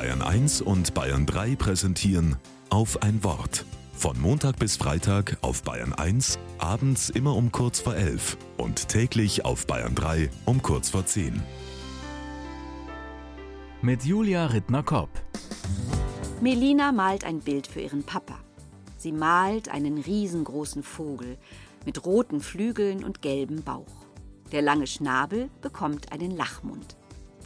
[0.00, 2.36] Bayern 1 und Bayern 3 präsentieren
[2.70, 3.66] auf ein Wort.
[3.92, 9.44] Von Montag bis Freitag auf Bayern 1, abends immer um kurz vor 11 und täglich
[9.44, 11.42] auf Bayern 3 um kurz vor 10.
[13.82, 15.10] Mit Julia Rittner-Kopp.
[16.40, 18.38] Melina malt ein Bild für ihren Papa.
[18.96, 21.36] Sie malt einen riesengroßen Vogel
[21.84, 24.06] mit roten Flügeln und gelbem Bauch.
[24.50, 26.96] Der lange Schnabel bekommt einen Lachmund.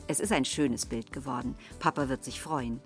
[0.07, 1.55] Es ist ein schönes Bild geworden.
[1.79, 2.81] Papa wird sich freuen.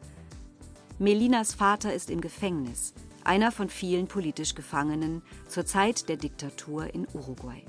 [0.99, 2.95] Melinas Vater ist im Gefängnis,
[3.25, 7.63] einer von vielen politisch Gefangenen zur Zeit der Diktatur in Uruguay.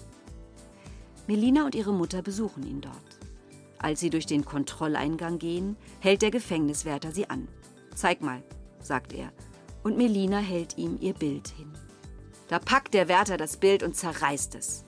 [1.27, 3.19] Melina und ihre Mutter besuchen ihn dort.
[3.77, 7.47] Als sie durch den Kontrolleingang gehen, hält der Gefängniswärter sie an.
[7.93, 8.43] Zeig mal,
[8.81, 9.31] sagt er,
[9.83, 11.71] und Melina hält ihm ihr Bild hin.
[12.47, 14.85] Da packt der Wärter das Bild und zerreißt es.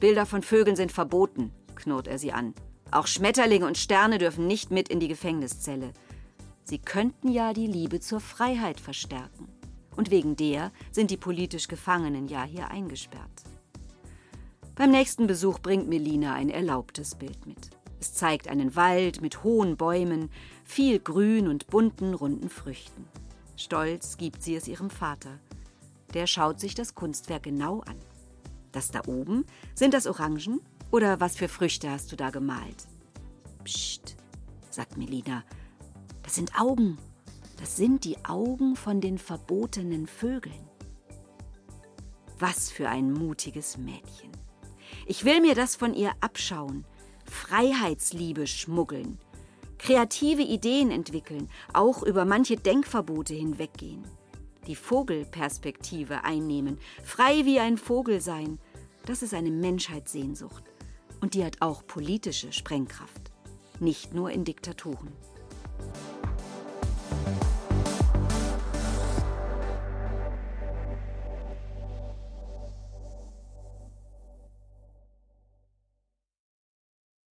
[0.00, 2.54] Bilder von Vögeln sind verboten, knurrt er sie an.
[2.94, 5.92] Auch Schmetterlinge und Sterne dürfen nicht mit in die Gefängniszelle.
[6.62, 9.48] Sie könnten ja die Liebe zur Freiheit verstärken.
[9.96, 13.42] Und wegen der sind die politisch Gefangenen ja hier eingesperrt.
[14.76, 17.70] Beim nächsten Besuch bringt Melina ein erlaubtes Bild mit.
[17.98, 20.30] Es zeigt einen Wald mit hohen Bäumen,
[20.64, 23.08] viel Grün und bunten, runden Früchten.
[23.56, 25.40] Stolz gibt sie es ihrem Vater.
[26.12, 27.96] Der schaut sich das Kunstwerk genau an.
[28.70, 30.60] Das da oben, sind das Orangen?
[30.94, 32.86] Oder was für Früchte hast du da gemalt?
[33.64, 34.14] Psst,
[34.70, 35.42] sagt Melina.
[36.22, 36.98] Das sind Augen.
[37.58, 40.68] Das sind die Augen von den verbotenen Vögeln.
[42.38, 44.30] Was für ein mutiges Mädchen.
[45.08, 46.84] Ich will mir das von ihr abschauen.
[47.24, 49.18] Freiheitsliebe schmuggeln.
[49.78, 54.04] Kreative Ideen entwickeln, auch über manche Denkverbote hinweggehen.
[54.68, 58.60] Die Vogelperspektive einnehmen, frei wie ein Vogel sein,
[59.06, 60.73] das ist eine Menschheitssehnsucht.
[61.24, 63.32] Und die hat auch politische Sprengkraft.
[63.80, 65.10] Nicht nur in Diktaturen.